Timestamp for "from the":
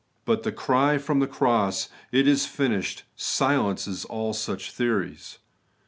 0.97-1.27